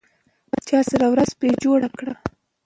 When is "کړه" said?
1.97-2.13